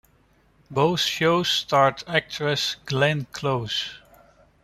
[0.71, 3.99] Both shows starred actress Glenn Close.